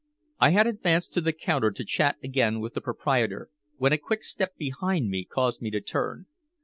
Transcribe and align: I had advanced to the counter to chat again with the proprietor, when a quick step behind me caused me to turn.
I 0.39 0.49
had 0.49 0.65
advanced 0.65 1.13
to 1.13 1.21
the 1.21 1.31
counter 1.31 1.69
to 1.69 1.85
chat 1.85 2.17
again 2.23 2.59
with 2.59 2.73
the 2.73 2.81
proprietor, 2.81 3.51
when 3.77 3.93
a 3.93 3.99
quick 3.99 4.23
step 4.23 4.57
behind 4.57 5.09
me 5.11 5.25
caused 5.25 5.61
me 5.61 5.69
to 5.69 5.79
turn. 5.79 6.25